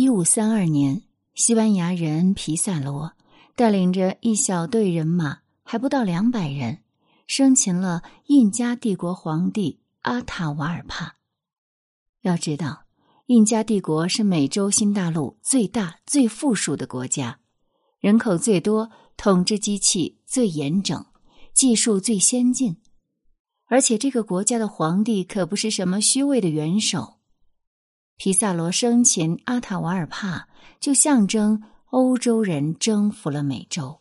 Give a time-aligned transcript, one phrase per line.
[0.00, 1.02] 一五三二年，
[1.34, 3.14] 西班牙人皮萨罗
[3.56, 6.84] 带领着一小队人马，还不到两百人，
[7.26, 11.16] 生擒了印加帝国皇帝阿塔瓦尔帕。
[12.20, 12.84] 要知道，
[13.26, 17.40] 印加帝国是美洲新大陆最大、最富庶的国家，
[17.98, 21.04] 人口最多，统治机器最严整，
[21.52, 22.76] 技术最先进，
[23.66, 27.17] 而且这个国家的皇帝可不是什么虚位的元首。
[28.18, 30.48] 皮萨罗生擒阿塔瓦尔帕，
[30.80, 34.00] 就象征欧洲人征服了美洲。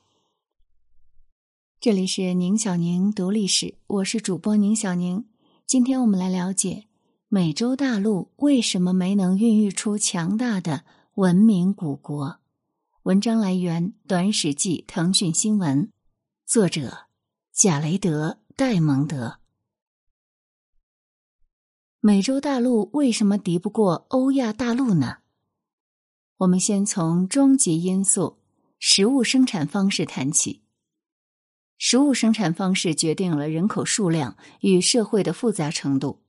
[1.80, 5.28] 这里是宁小宁读历史，我是主播宁小宁。
[5.68, 6.88] 今天我们来了解
[7.30, 12.40] 美洲大陆为什么没能孕育出强大的文明古国。
[13.04, 15.92] 文章来源：短史记、腾讯新闻，
[16.48, 17.06] 作者
[17.54, 19.38] 贾雷德·戴蒙德。
[22.00, 25.18] 美洲大陆为什么敌不过欧亚大陆呢？
[26.38, 28.38] 我们先从终极因素——
[28.78, 30.62] 食物生产方式谈起。
[31.80, 36.22] 食物生产方式决定了人口数量与社会的复杂程度。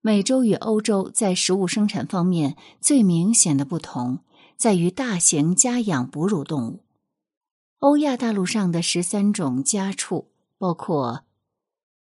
[0.00, 4.18] 美洲与欧洲在食物生产方面最明显的不同
[4.56, 6.80] 在于大型家养哺乳动物。
[7.78, 11.24] 欧亚大陆上的十三种家畜包括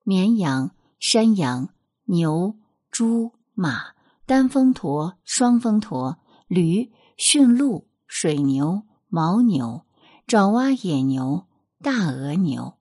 [0.04, 1.70] 绵羊、山羊、
[2.06, 2.56] 牛。
[2.96, 3.88] 猪、马、
[4.26, 9.82] 单峰驼、双峰驼、驴、驯鹿、水牛、牦牛、
[10.26, 11.46] 爪哇野牛、
[11.84, 12.76] 大额牛，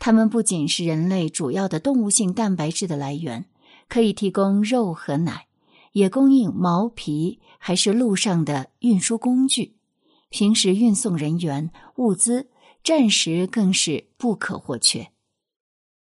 [0.00, 3.44] 它们不仅是人类主要的动物性蛋白质的来源，
[3.88, 5.46] 可以提供肉和奶，
[5.92, 9.76] 也供应毛皮，还是路上的运输工具。
[10.28, 12.50] 平时运送人员、物资，
[12.82, 15.12] 暂时更是不可或缺。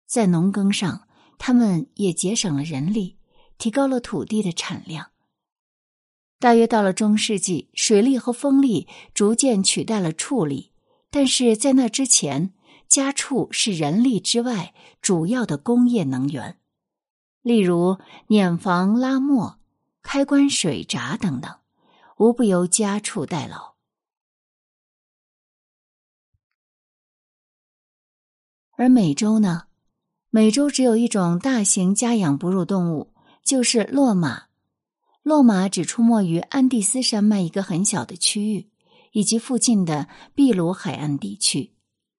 [0.06, 3.14] 在农耕上，它们也节省了人力。
[3.58, 5.10] 提高了土地的产量。
[6.38, 10.70] 大约到了中世纪，水利和风力逐渐取代了畜力，
[11.10, 12.54] 但是在那之前，
[12.88, 16.58] 家畜是人力之外主要的工业能源，
[17.42, 17.98] 例如
[18.28, 19.58] 碾房、拉磨、
[20.00, 21.58] 开关水闸等等，
[22.18, 23.74] 无不由家畜代劳。
[28.76, 29.64] 而美洲呢？
[30.30, 33.12] 美洲只有一种大型家养哺乳动物。
[33.48, 34.42] 就是骆马，
[35.22, 38.68] 骆马只出没于安第斯山脉一个很小的区域，
[39.12, 41.72] 以及附近的秘鲁海岸地区。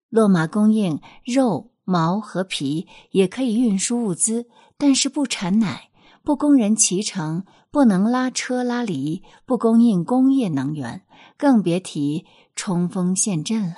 [0.09, 5.91] 骆马供应肉、毛和皮，也可以运输物资，但是不产奶，
[6.23, 11.05] 不供人骑乘，不能拉车拉犁，不供应工业能源，
[11.37, 12.25] 更别提
[12.55, 13.75] 冲锋陷阵了。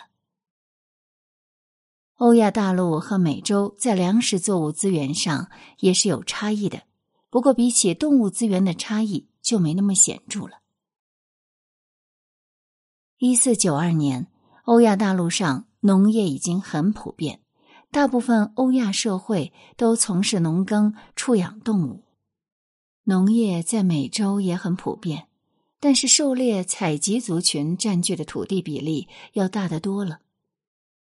[2.16, 6.84] 欧亚大陆和美洲在粮食作物资源上也是有差异的。
[7.32, 10.60] 不过，比起动物资源的差异就没那么显著了。
[13.20, 14.28] 一四九二年，
[14.66, 17.40] 欧亚大陆上农业已经很普遍，
[17.90, 22.04] 大部分欧亚社会都从事农耕、畜养动物。
[23.06, 25.30] 农业在美洲也很普遍，
[25.80, 30.20] 但是狩猎采集族群占据的土地比例要大得多了。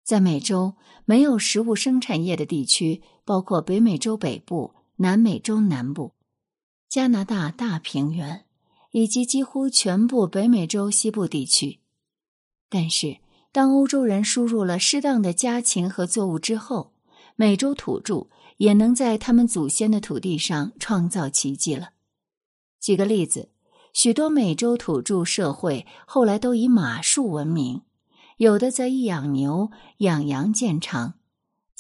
[0.05, 0.75] 在美洲，
[1.07, 4.75] 没有食物生产业的地区包括北美洲北部。
[5.03, 6.13] 南美洲南部、
[6.87, 8.45] 加拿大大平原
[8.91, 11.81] 以及几乎全部北美洲西部地区，
[12.69, 13.17] 但是
[13.51, 16.93] 当欧洲人输入了适当的家禽和作物之后，
[17.35, 18.27] 美洲土著
[18.59, 21.93] 也能在他们祖先的土地上创造奇迹了。
[22.79, 23.49] 举个例子，
[23.95, 27.81] 许多美洲土著社会后来都以马术闻名，
[28.37, 31.15] 有的则以养牛、养羊见长。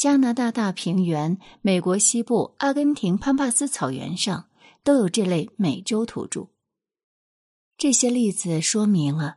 [0.01, 4.49] 加拿大大平原、美国西部、阿根廷潘帕斯草原上
[4.83, 6.49] 都有这类美洲土著。
[7.77, 9.37] 这些例子说明了，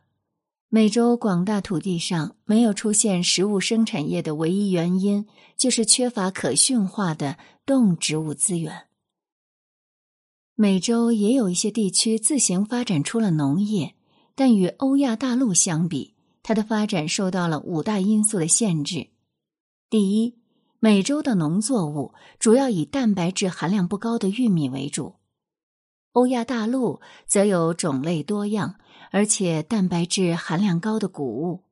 [0.70, 5.26] 美洲广大土地上没有出现食物生产业的唯一原因，
[5.58, 7.36] 就是缺乏可驯化的
[7.66, 8.86] 动植物资源。
[10.54, 13.96] 美洲也有一些地区自行发展出了农业，
[14.34, 19.08] 但与欧亚大陆相比，它的发展受到了五大因素的限制。
[19.90, 20.38] 第一，
[20.84, 25.14] 美洲的农作物主要以蛋白质含量不高的玉米为主，
[26.12, 28.78] 欧亚大陆则有种类多样
[29.10, 31.62] 而且蛋白质含量高的谷物。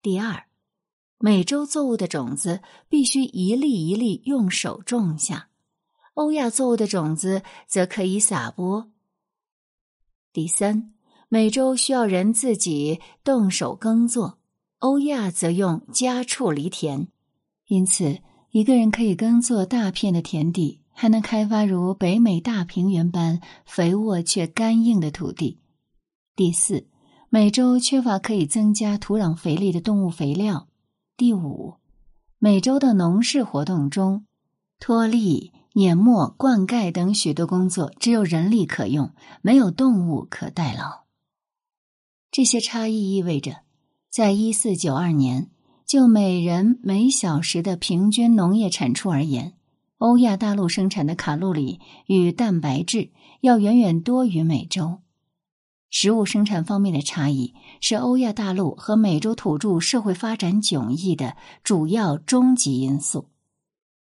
[0.00, 0.44] 第二，
[1.18, 5.48] 美洲作物的种子必须一粒一粒用手种下，
[6.14, 8.92] 欧亚作物的种子则可以撒播。
[10.32, 10.94] 第三，
[11.28, 14.38] 美洲需要人自己动手耕作，
[14.78, 17.08] 欧亚则用家畜犁田。
[17.68, 18.18] 因此，
[18.50, 25.60] 一个人可以耕作大片的田地，还能开发如北美大平原般肥沃却干硬的土地。
[26.34, 26.86] 第四，
[27.28, 30.66] 美洲缺乏可以增加土壤肥力的动物肥料。
[31.16, 31.74] 第五，
[32.38, 34.24] 美洲的农事活动中，
[34.80, 39.12] 脱粒、碾磨、灌溉等许多工作只有人力可用，
[39.42, 41.04] 没有动物可代劳。
[42.30, 43.56] 这些差异意味着，
[44.08, 45.50] 在一四九二年，
[45.88, 49.54] 就每人每小时的平均农业产出而言，
[49.96, 53.08] 欧亚大陆生产的卡路里与蛋白质
[53.40, 54.98] 要远远多于美洲。
[55.88, 63.30] 食物生产方面的差异是欧亚大陆和美洲土著社会发展迥异的主要终极因素。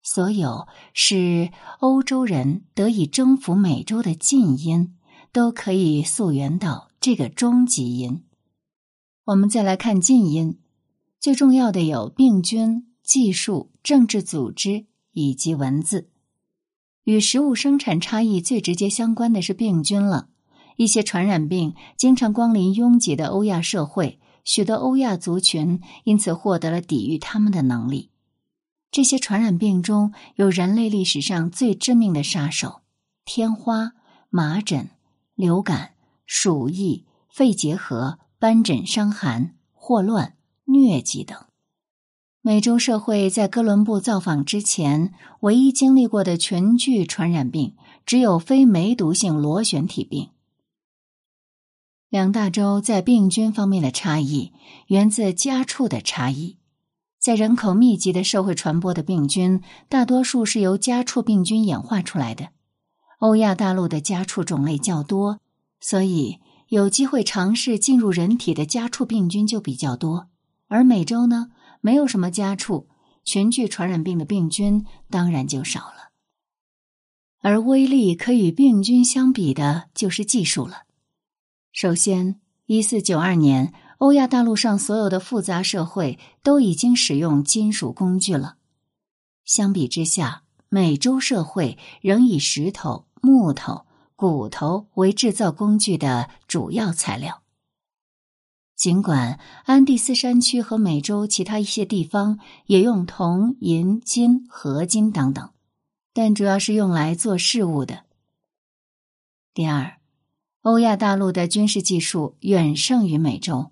[0.02, 1.50] 所有使
[1.81, 4.96] 欧洲人得以征服美洲的近因，
[5.31, 8.25] 都可以溯源到这个终极因。
[9.26, 10.58] 我们再来看近因，
[11.21, 16.09] 最重要的有病菌、技术、政治组织以及文字。
[17.05, 20.29] 与食物生产差异最直接相关的是病菌了。
[20.77, 28.11] 一些传染病经常光临拥挤的欧亚社会，许多欧亚族群因此获得了抵御他们的能力。
[28.91, 32.83] 这些传染病中有人类历史上最致命的杀手：
[33.25, 33.93] 天花、
[34.29, 34.91] 麻疹、
[35.35, 35.93] 流感、
[36.27, 40.35] 鼠疫、肺结核、斑疹伤寒、霍乱、
[40.67, 41.39] 疟疾等。
[42.43, 47.75] 美洲社会在哥伦布造访之前，唯一经历过的群聚传染病
[48.05, 50.29] 只有非梅毒性螺旋体病。
[52.09, 54.53] 两大洲在病菌方面的差异
[54.87, 56.57] 源自家畜的差异。
[57.19, 62.51] 在人口密集的社会传播的病菌，大多数是由家畜病菌演化出来的。
[63.19, 65.41] 欧亚大陆的家畜种类较多，
[65.81, 66.39] 所以
[66.69, 70.29] 有机会尝试进入人体的家畜病菌就比较多。
[70.69, 72.89] 而美洲呢，没有什么家畜，
[73.25, 76.11] 群聚传染病的病菌当然就少了。
[77.41, 80.83] 而威力可与病菌相比的就是技术了。
[81.73, 88.57] 首先，一四九二年，欧亚大陆上所有的复杂社会都已经使用金属工具了。
[89.45, 93.87] 相比之下，美洲社会仍以石头、木头、
[94.17, 97.43] 骨头为制造工具的主要材料。
[98.76, 105.50] 尽管安第斯山区和美洲其他一些地方也用铜、银、金、合金等等，
[106.12, 108.05] 但主要是用来做事物的。
[109.52, 109.94] 第二。
[110.62, 113.70] 欧亚大陆的军事技术远胜于美洲。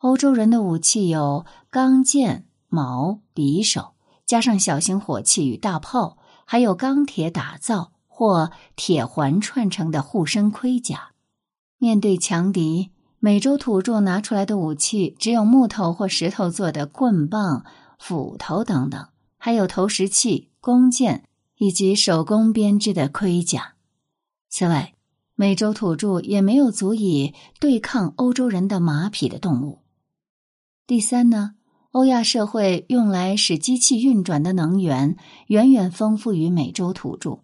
[0.00, 3.94] 欧洲人的武器有钢剑、矛、匕首，
[4.26, 11.12] 加上小型火器与大炮，还有钢铁打造或铁环串成的护身盔甲。
[11.78, 12.90] 面对强敌，
[13.22, 17.66] 美洲土著拿出来的武器只有木头或石头做的棍棒、
[17.98, 21.24] 斧头等等，还有投石器、弓箭
[21.58, 23.74] 以及手工编织的盔甲。
[24.48, 24.94] 此外，
[25.34, 29.80] 美洲土著也没有足以对抗欧洲人的马匹的动物。
[30.86, 31.56] 第三呢，
[31.90, 35.18] 欧亚社会用来使机器运转的能源
[35.48, 37.40] 远远丰富于美洲土著。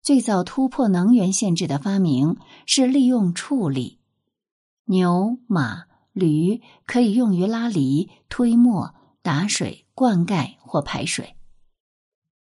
[0.00, 3.98] 最早突破能源限制的发明是利用畜力，
[4.86, 11.36] 牛、马、驴可以用于拉犁、推磨、打水、灌溉或排水。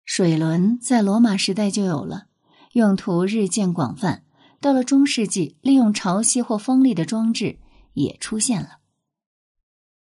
[0.05, 2.27] 水轮在罗马时代就有了，
[2.73, 4.25] 用途日渐广泛。
[4.61, 7.59] 到了中世纪，利用潮汐或风力的装置
[7.95, 8.81] 也出现了。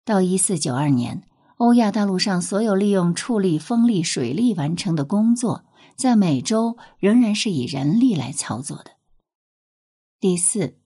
[0.05, 1.23] 到一四九二年，
[1.57, 5.65] 欧亚大陆上所有利用畜力、风力、水力完成的工作，
[5.97, 8.93] 在美洲仍然是以人力来操作的。
[10.19, 10.80] 第四，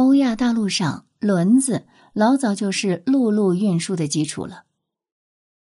[0.00, 4.62] 欧亚大陆上轮子老早就是陆路运输的基础了。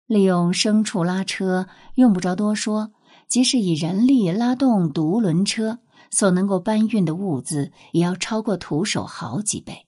[0.06, 2.92] 利用牲畜拉车，用不着多说，
[3.28, 5.80] 即使以人力拉动独轮车。
[6.10, 9.86] 所能够搬运的物资也要超过徒手好几倍。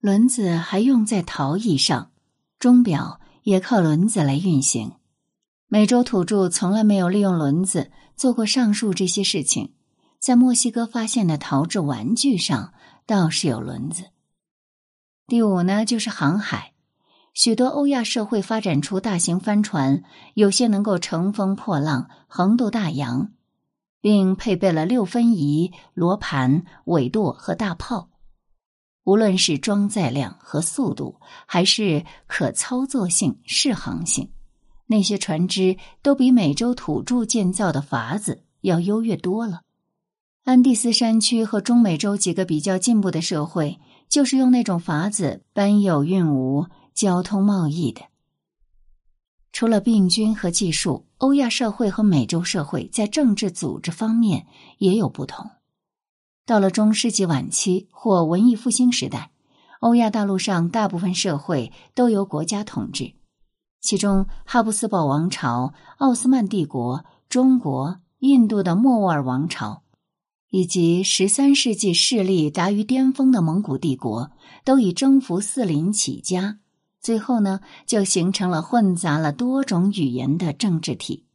[0.00, 2.10] 轮子还用在陶艺上，
[2.58, 4.92] 钟表也靠轮子来运行。
[5.68, 9.74] 美洲土著从来没有利用轮子做过上述这些事情。
[10.18, 12.72] 在墨西哥发现的陶制玩具上
[13.06, 14.04] 倒是有轮子。
[15.26, 16.72] 第五呢，就是航海。
[17.32, 20.02] 许多欧亚社会发展出大型帆船，
[20.34, 23.32] 有些能够乘风破浪，横渡大洋。
[24.06, 28.08] 并配备了六分仪、罗盘、尾舵和大炮。
[29.02, 34.30] 无论是装载量和速度，还是可操作性、适航性，
[34.86, 39.62] 那些船只都比美洲土著建造的筏子要优越多了。
[40.46, 48.02] 安第斯山区和中美洲几个比较进步的社会，就是用那种法子搬有运无、交通贸易的。
[49.50, 54.46] 除了病菌和技术，欧亚社会和美洲社会在政治组织方面
[54.78, 55.50] 也有不同。
[56.46, 59.32] 到了中世纪晚期或文艺复兴时代，
[59.80, 63.14] 欧亚大陆上大部分社会都由国家统治，
[63.80, 69.82] 其中哈布斯堡王朝、奥斯曼帝国、中国、印度的莫卧儿王朝，
[70.56, 74.30] 以及十三世纪势力达于巅峰的蒙古帝国，
[74.64, 76.60] 都以征服四邻起家，
[76.98, 81.26] 最后呢，就形成了混杂了多种语言的政治体。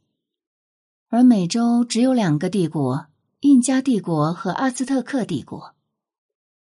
[1.08, 3.06] 而美洲只有两个帝国。
[3.42, 5.74] 印加帝国和阿兹特克帝国，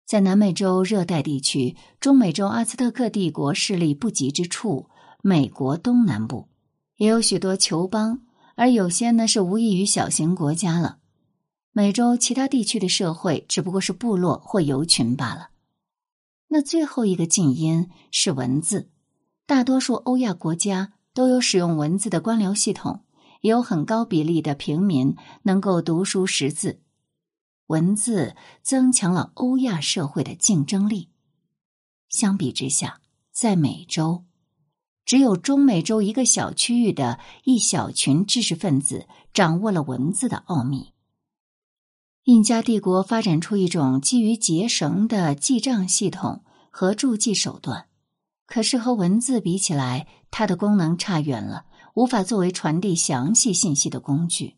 [0.06, 4.88] 在南美洲热带地区，中美洲阿兹特克帝国势力不及之处，
[5.22, 6.48] 美国东南部
[6.96, 8.20] 也有许多酋邦，
[8.56, 10.98] 而有些呢是无异于小型国家了。
[11.72, 15.50] 美洲其他地区的社会只不过是部落或游群罢了。
[16.48, 18.90] 那最后一个静音是文字，
[19.46, 23.04] 大多数欧亚国家都有使用文字的官僚系统。
[23.40, 26.80] 也有很高比例的平民能够读书识字，
[27.66, 31.08] 文字增强了欧亚社会的竞争力。
[32.08, 33.00] 相比之下，
[33.32, 34.22] 在美洲，
[35.04, 40.92] 只有中美洲一个小区域的一小群知识分子掌握了文字的奥秘。
[42.24, 47.86] 印加帝国发展出一种基于结绳的记账系统和注记手段，
[48.46, 51.66] 可是和文字比起来，它的功能差远了。
[51.94, 54.56] 无法作为传递详细信息的工具。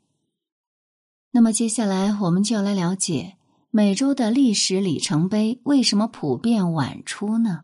[1.33, 3.39] 那么接下来我们就要来了解
[3.71, 7.63] 美洲的历史里程碑为什么普遍晚出呢？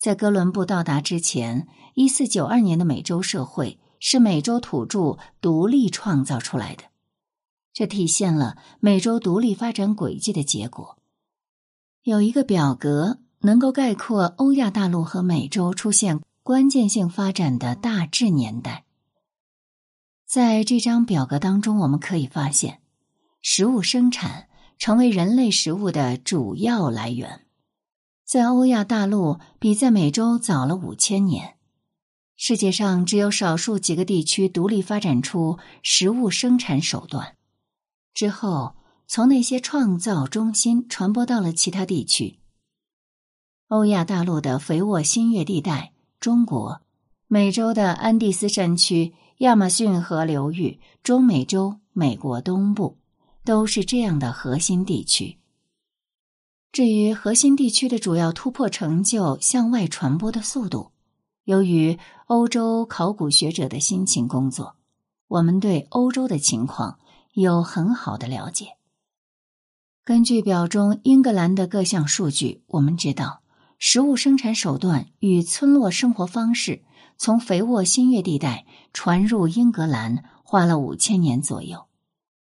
[0.00, 6.82] 在哥伦布到达之前，一四九二年的美洲社会是美洲土著独立创造出来的，
[7.80, 10.98] 这体现了美洲独立发展轨迹的结果。
[12.02, 16.20] 有一个表格能够概括欧亚大陆和美洲出现。
[16.42, 18.84] 关键性发展的大致年代，
[20.26, 22.80] 在这张表格当中，我们可以发现，
[23.40, 27.46] 食物生产成为人类食物的主要来源，
[28.26, 31.56] 在欧亚大陆比在美洲早了五千年。
[32.36, 37.36] 世界上只有少数几个地区独立发展出食物生产手段，
[38.14, 38.74] 之后
[39.06, 42.38] 从那些创造中心传播到了其他地区。
[43.68, 45.92] 欧亚大陆的肥沃新月地带。
[46.20, 46.82] 中国、
[47.28, 52.98] 美洲的安第斯山区、亚马逊河流域、中美洲、美国东部，
[53.42, 55.38] 都是这样的核心地区。
[56.72, 60.92] 至于核心地区的主要突破成就向外传播的速度，
[61.44, 64.76] 由于欧洲考古学者的辛勤工作，
[65.26, 66.98] 我们对欧洲的情况
[67.32, 68.76] 有很好的了解。
[70.04, 73.42] 根据表中英格兰的各项数据，我们知道。
[73.82, 76.82] 食物生产手段与村落生活方式
[77.16, 81.86] 从肥沃新月地带传入英格兰，花了五千年左右。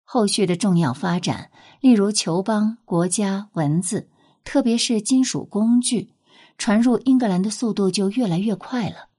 [0.05, 1.51] 后续的重要发展，
[1.83, 4.09] 例如酋邦、国家、文字，
[4.43, 6.15] 特别是金属工具，
[6.57, 9.11] 传入英格兰的速度就越来越快了。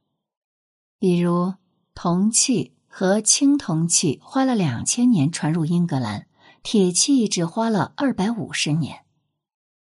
[0.97, 1.53] 比如，
[1.93, 6.27] 铜器和青铜器花了两千年传入英格兰，
[6.61, 9.05] 铁器只花了二百五十年。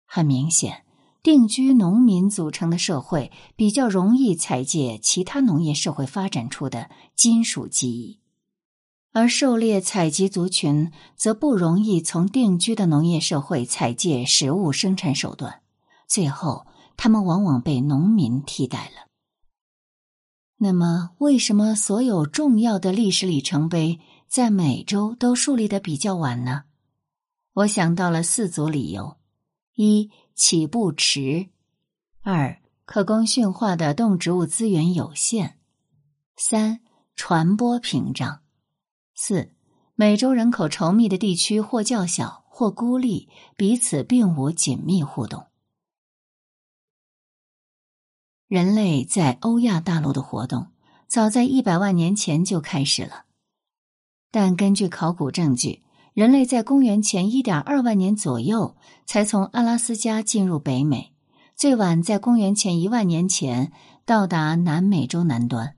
[0.05, 0.85] 很明显。
[1.23, 8.21] 定居农民组成的社会比较容易采借其他农业社会发展出的金属技艺，
[9.13, 15.61] 而狩猎采集族群则不容易从定居的农业社会采借食物生产手段，
[16.09, 16.67] 最后
[16.97, 19.10] 他们往往被农民替代了。
[20.63, 23.99] 那么，为什么所有重要的历史里程碑
[24.29, 26.65] 在美洲都树立的比较晚呢？
[27.55, 29.17] 我想到了四组理由：
[29.75, 30.11] 一。
[30.33, 31.51] 起步迟，
[32.23, 35.59] 二可供驯化的动植物资源有限，
[36.35, 36.81] 三
[37.15, 38.41] 传播屏障，
[39.15, 39.51] 四
[39.95, 45.45] 美洲人口稠密的地区或较小或孤立，彼此并无紧密互动。
[48.51, 50.67] 人类在欧亚大陆的活动
[51.07, 53.27] 早在一百万年前就开始了，
[54.33, 55.85] 但根据考古证据。
[56.15, 58.77] 人类在公元前一点二万年左右
[59.07, 61.13] 才从阿拉斯加进入北美，
[61.55, 63.71] 最晚在公元前一万年前
[64.05, 65.77] 到达南美洲南端。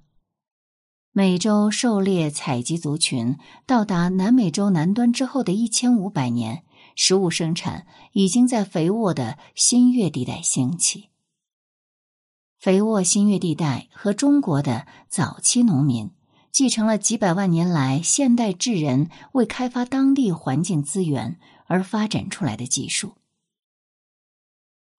[1.13, 3.37] 美洲狩猎采集族群
[3.67, 6.65] 到达南美洲南端之后的一千五百年，
[6.97, 11.11] 食物生产已经在肥沃的新月地带兴起。
[12.63, 16.13] 肥沃新月地带和中国的早期农民。
[16.53, 23.15] 继承了几百万年来现代智人为开发当地环境资源而发展出来的技术，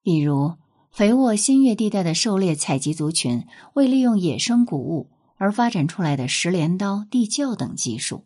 [0.01, 0.55] 比如
[0.91, 8.25] 肥沃新月地带的狩猎采集族群为利用野生谷物而发展出来的石镰刀、地窖等技术，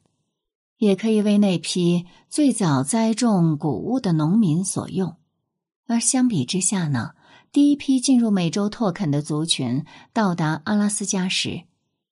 [0.79, 5.15] 也可以为那批最早栽种谷物的农民所用。
[5.85, 7.11] 而相比之下呢，
[7.51, 11.63] 第一批进入美洲拓垦的族群到达阿拉斯加时，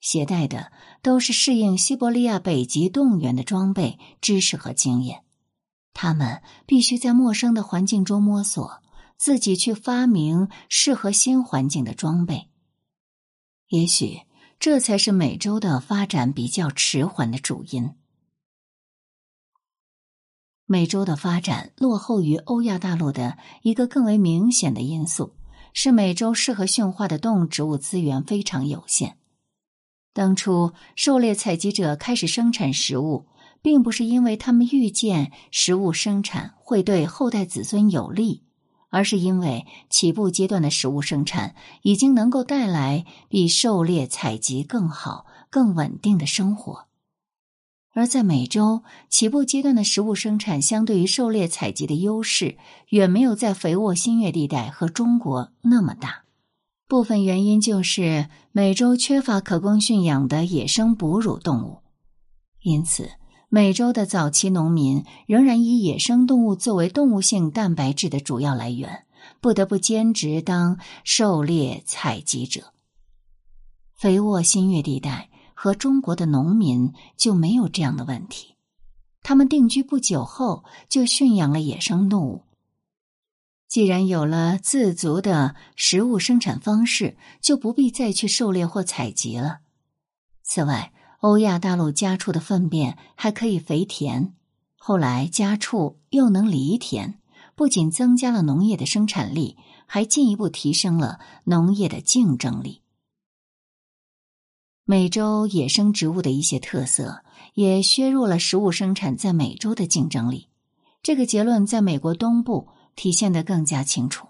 [0.01, 5.23] 携带的都是适应西伯利亚北极动物园的装备、知识和经验。
[5.93, 8.81] 他们必须在陌生的环境中摸索，
[9.17, 12.49] 自己去发明适合新环境的装备。
[13.69, 14.21] 也许
[14.59, 17.91] 这才是美洲的发展比较迟缓的主因。
[20.67, 25.33] 美洲的发展落后于欧亚大陆的一个更为明显的因素
[25.73, 29.17] 是，美洲适合驯化的动植物资源非常有限。
[30.13, 33.27] 当初狩猎采集者开始生产食物，
[33.61, 38.43] 并不是因为他们预见食物生产会对后代子孙有利，
[38.89, 41.53] 而是因为起步阶段的食物生产
[41.83, 46.87] 已经能够带来比狩猎采集更好、更稳定的生活。
[47.95, 52.57] 而在美洲起步阶段的食物生产，相对于狩猎采集的优势，
[52.89, 56.25] 远没有在肥沃新月地带和中国那么大。
[56.89, 61.77] 部分原因就是美洲缺乏可供驯养的野生哺乳动物，
[62.63, 63.11] 因此
[63.47, 69.05] 美洲的早期农民仍然以野生动物作为动物性蛋白质的主要来源，
[69.39, 72.73] 不得不兼职当狩猎采集者。
[73.95, 75.29] 肥沃新月地带。
[75.55, 78.53] 和中国的农民就没有这样的问题，
[79.23, 82.43] 他们定居不久后就驯养了野生动物。
[83.67, 89.61] 既然有了自足的食物生产方式，就不必再去狩猎或采集了。
[90.43, 94.33] 此外，欧亚大陆家畜的粪便还可以肥田，
[94.77, 97.19] 后来家畜又能犁田，
[97.55, 99.57] 不仅增加了农业的生产力，
[99.87, 102.81] 还进一步提升了农业的竞争力。
[104.87, 107.23] 美洲野生植物的一些特色
[107.55, 110.47] 也削弱了食物生产在美洲的竞争力。
[111.01, 114.27] 这个结论在美国东部体现得更加清楚。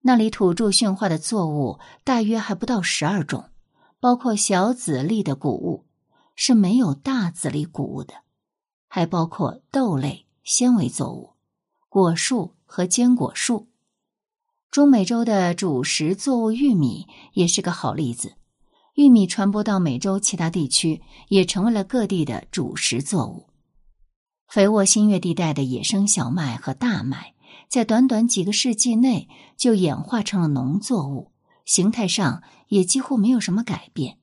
[0.00, 3.50] 那里土著驯化的作物大约还不到十二种，
[4.00, 5.84] 包括小籽粒的谷物
[6.34, 8.14] 是没有大籽粒谷物的，
[8.88, 11.34] 还包括豆类、纤维作物、
[11.90, 13.68] 果树和坚果树。
[14.70, 18.32] 中美洲的主食作物玉米也是个好例子。
[18.98, 23.46] 玉米传播到美洲其他地区，也成为了各地的主食作物。
[24.48, 27.34] 肥沃新月地带的野生小麦和大麦，
[27.68, 31.30] 在短短几个世纪内就演化成了农作物，
[31.64, 34.18] 形态上也几乎没有什么改变。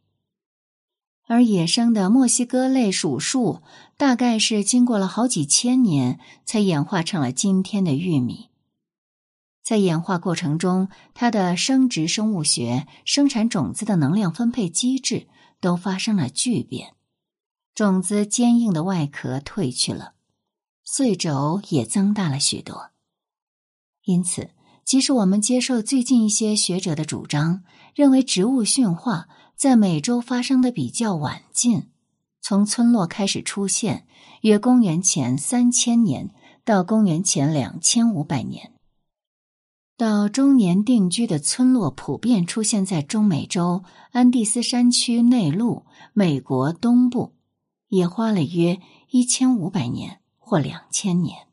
[1.26, 3.62] 而野生的墨西哥类属树，
[3.96, 8.50] 大概是经过了好几千年，才演化成了今天的玉米。
[9.66, 15.28] 在演化过程中，它的生殖生物学、生产种子的能量分配机制
[15.60, 16.94] 都发生了巨变。
[17.74, 20.14] 种子坚硬的外壳褪去了，
[20.84, 22.92] 穗轴也增大了许多。
[24.04, 24.52] 因此，
[24.84, 27.64] 即使我们接受最近一些学者的主张，
[27.96, 31.90] 认为植物驯化在美洲发生的比较晚近，
[32.40, 34.06] 从村落开始出现，
[34.42, 36.30] 约公元前三千年
[36.64, 38.75] 到公元前两千五百年。
[39.98, 47.32] 到中年定居的村落普遍出现在中美洲安第斯山区内陆、美国东部，
[47.88, 51.48] 也花了约一千五百年或两千年。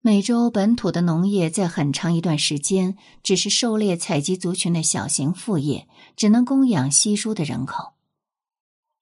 [0.00, 7.94] 美洲本土的农业在很长一段时间只是狩猎采集族群的小型副业，只能供养稀疏的人口。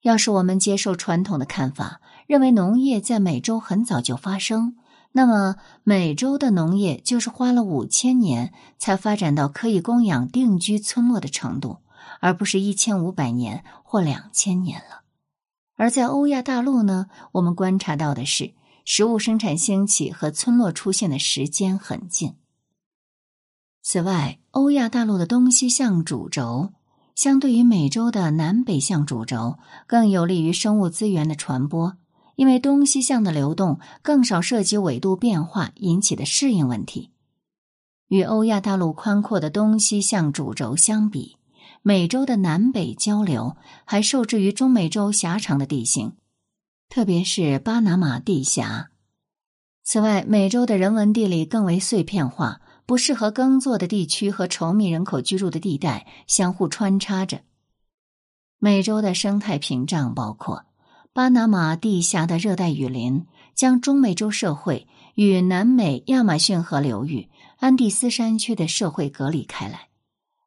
[0.01, 4.75] 要是我们接受传统的看法，认为农业在美洲很早就发生。
[5.15, 11.77] 那么，美洲的农业就是花了五千年才发展到可以供养定居村落的程度，
[12.19, 15.03] 而不是一千五百年或两千年了。
[15.75, 18.53] 而在欧亚大陆呢，我们观察到的是，
[18.85, 22.35] 食物生产兴起和村落出现的时间很近。
[23.83, 26.73] 此外，欧亚大陆的东西向主轴
[27.13, 31.97] 相对于美洲的南北向主轴更有利于生物资源的传播。
[32.35, 37.11] 因为东西向的流动更少涉及纬度变化引起的适应问题，
[38.07, 41.37] 与欧亚大陆宽阔的东西向主轴相比，
[41.83, 46.13] 美洲的南北交流还受制于中美洲狭长的地形，
[46.89, 48.89] 特别是巴拿马地峡。
[49.83, 57.41] 此外，美洲的人文地理更为碎片化，不适合耕作的地区和稠密人口居住的地带相互穿插着。
[58.57, 60.65] 美洲的生态屏障包括。
[61.15, 69.89] 巴拿马地下的热带雨林将中美洲社会与南美亚马逊河流域、安第斯山区的社会隔离开来。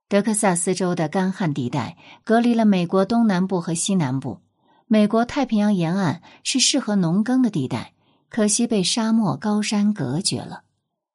[0.09, 4.41] 德克萨斯州的干旱地带隔离了美国东南部和西南部。
[4.89, 7.93] 美国太平洋沿岸是适合农耕的地带，
[8.29, 10.63] 可惜被沙漠高山隔绝了。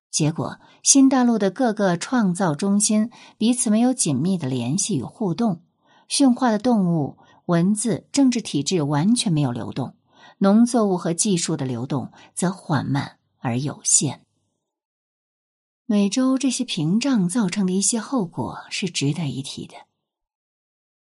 [0.10, 5.62] 结果，新大陆的各个创造中心彼此没有紧密的联系与互动，
[6.08, 9.95] 驯化的动物、文字、政治体制完全没有流动，
[10.39, 14.25] 农作物和技术的流动则缓慢而有限。
[15.86, 19.75] 美洲这些屏障造成的一些后果是值得一提的。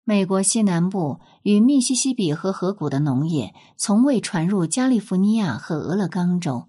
[0.03, 6.67] 美国西南部与密西西比河河谷的农业从未传入加利福尼亚和俄勒冈州，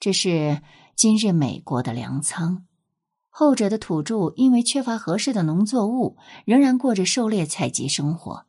[0.00, 0.62] 这是。
[0.96, 2.64] 今日美国的粮仓，
[3.28, 8.45] 后者的土著因为缺乏合适的农作物，仍然过着狩猎采集生活。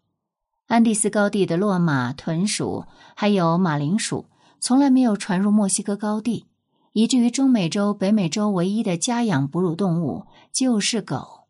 [0.68, 2.84] 安第斯高地的骆马、豚鼠
[3.16, 4.26] 还有马铃薯
[4.60, 6.46] 从来没有传入墨西哥高地，
[6.92, 11.46] 以至于中美洲、北美洲唯一的家养哺乳动物就是狗。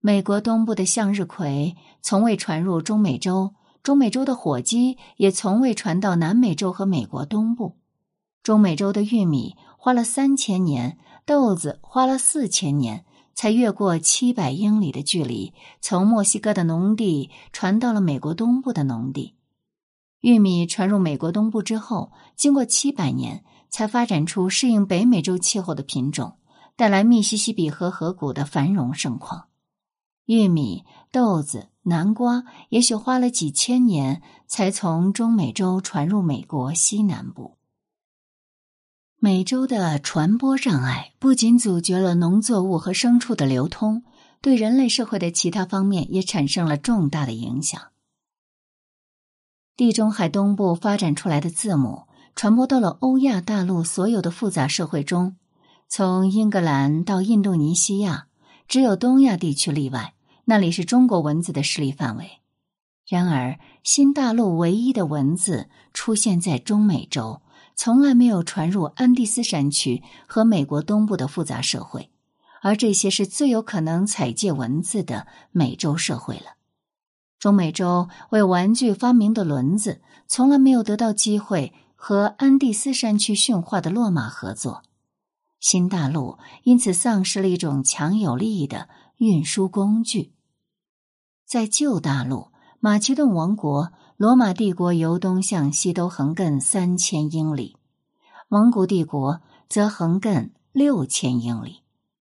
[0.00, 7.78] 美国东部的向日葵从未传入中美洲，中美洲的火鸡也从未传到南美洲和美国东部。
[8.42, 19.34] 中美洲的玉米花了三千年，豆子花了四千年，才越过七百英里的距离，从墨西哥的农地传到了美国东部的农地。
[20.20, 26.38] 玉米传入美国东部之后，经过七百年，才发展出适应北美洲气候的品种，
[26.76, 29.48] 带来密西西比河河谷的繁荣盛况。
[30.24, 37.58] 玉米、豆子、南瓜也许花了几千年，才从中美洲传入美国西南部。
[39.24, 44.02] 美洲的传播障碍不仅阻绝了农作物和牲畜的流通，
[44.42, 47.80] 对人类社会的其他方面也产生了重大的影响。
[49.78, 52.02] 地中海东部发展出来的字母
[52.36, 55.36] 传播到了欧亚大陆所有的复杂社会中，
[55.88, 58.26] 从英格兰到印度尼西亚，
[58.68, 60.12] 只有东亚地区例外，
[60.44, 62.42] 那里是中国文字的势力范围。
[63.08, 67.40] 然而，新大陆唯一的文字出现在中美洲。
[67.76, 72.10] 从来没有传入安第斯山区和美国东部的复杂社会，
[72.62, 76.54] 而这些是最有可能采借文字的美洲社会了。
[77.38, 84.82] 中美洲为玩具发明的轮子，从来没有得到机会和安第斯山区驯化的骆马合作。
[85.60, 90.32] 新大陆因此丧失了一种强有力的运输工具。
[91.46, 92.48] 在旧大陆，
[92.80, 93.92] 马其顿王国。
[94.24, 97.76] 罗马帝国由东向西都横亘三千英里，
[98.48, 101.82] 蒙古帝国则横亘六千英里。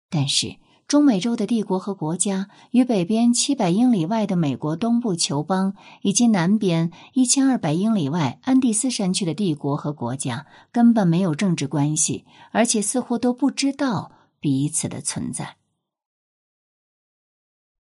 [0.08, 0.56] 但是，
[0.88, 15.58] 中美洲的帝国和国家与北边七百英里外的美国东部酋邦，以及南边一千二百英里外安第斯山区的帝国和国家根本没有政治关系，而且似乎都不知道彼此的存在。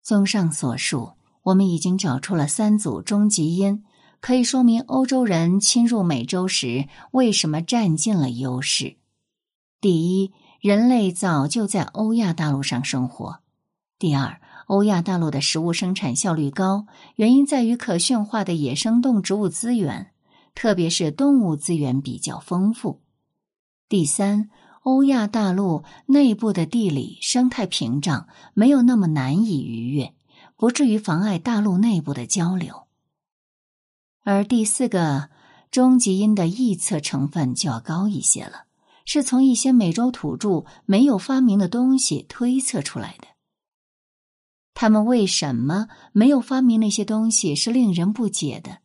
[0.02, 1.16] 综上所述。
[1.44, 3.84] 我们已经找出了三组终极因，
[4.20, 8.98] 可以说明欧洲人侵入美洲时为什么占尽了优势。
[9.82, 13.40] 第一，人类早就在欧亚大陆上生活；
[13.98, 20.12] 第二，欧亚大陆的食物生产效率高，原因在于可驯化的野生动植物资源，
[20.54, 23.00] 特别是动物资源比较丰富；
[23.88, 24.50] 第三，
[24.84, 30.14] 欧亚大陆内部的地理生态屏障没有那么难以逾越。
[30.58, 32.84] 不至于妨碍大陆内部的交流，
[34.32, 35.30] 而第四个
[35.72, 38.66] 终极因的臆测成分就要高一些了，
[39.04, 43.28] 是从一些美洲土著没有发明的东西推测出来的。
[44.76, 48.82] 他们为什么没有发明那些东西是令人不解的。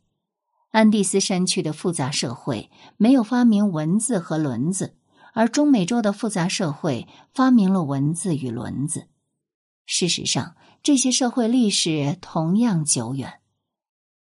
[0.71, 4.97] 安第斯山区的复杂社会没有发明文字和轮子，
[5.35, 9.09] 而中美洲的复杂社会发明了文字与轮子。
[9.85, 10.57] 事实上。
[10.83, 13.41] 这些社会历史同样久远。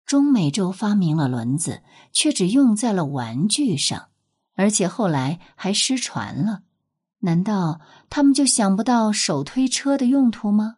[0.07, 4.09] 中美洲发明了轮子，却只用在了玩具上，
[4.55, 6.63] 而且后来还失传了。
[7.21, 10.77] 难道他们就想不到手推车的用途吗？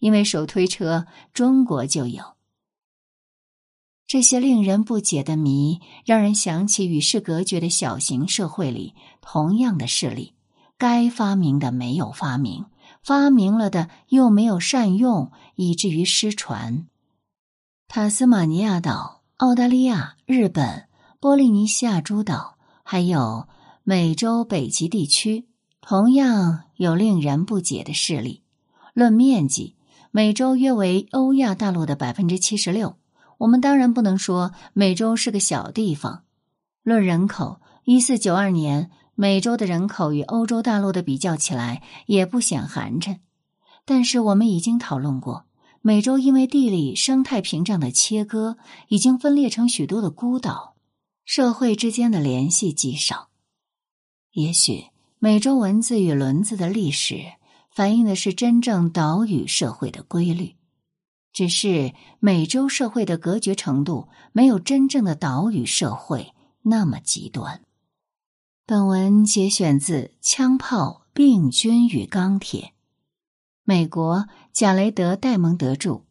[0.00, 2.34] 因为手推车中国就有。
[4.08, 10.34] 这些令人不解的谜，让人想起与世隔绝的小型社会里同样的事例：
[10.76, 12.66] 该发明的没有发明。
[13.02, 16.86] 发明了的又没有善用，以至于失传。
[17.94, 20.88] 塔斯马尼亚岛、澳大利亚、日本、
[21.20, 23.46] 波利尼西亚诸岛，还有
[23.84, 25.46] 美洲北极地区，
[25.82, 28.40] 同样有令人不解的事例。
[28.94, 29.76] 论面积，
[30.10, 32.96] 美洲约为欧亚大陆的百分之七十六。
[33.36, 36.22] 我们当然不能说美洲是个小地方。
[36.82, 38.90] 论人口，一四九二年。
[39.14, 43.18] 美洲的人口与欧洲大陆的比较起来也不显寒碜，
[43.84, 45.44] 但是我们已经讨论过，
[45.84, 48.56] 美洲因为地理生态屏障的切割，
[48.88, 50.76] 已经分裂成许多的孤岛，
[51.24, 53.28] 社会之间的联系极少。
[54.32, 54.86] 也许
[55.18, 57.32] 美洲文字与轮子的历史
[57.70, 60.54] 反映的是真正岛屿社会的规律，
[61.32, 67.60] 只是美洲社会的隔绝程度没有真正的岛屿社会那么极端。
[68.64, 72.60] 本文节选自《枪炮、病菌与钢铁》，
[73.64, 76.02] 美国贾雷德·戴蒙德著，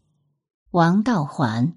[0.71, 1.73] 王道环、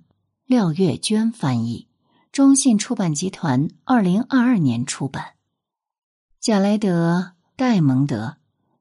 [0.47, 1.89] 廖月娟翻译，
[2.31, 5.35] 中信出版集团二零二二年出版。
[6.41, 8.37] 贾雷德·戴蒙德，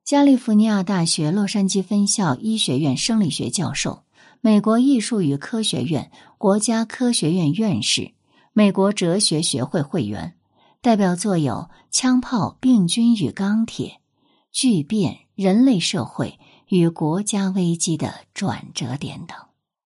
[0.06, 4.04] 加利福尼亚大学洛杉矶分校医学院生理学教授，
[4.42, 8.14] 美国艺术与科学院国家科学院院士，
[8.54, 10.36] 美国哲学学会会员。
[10.80, 11.54] 代表作有
[11.90, 13.88] 《枪炮、病菌与钢铁》
[14.52, 16.38] 《巨变：人类社会
[16.74, 19.38] 与国家危机的转折点》等。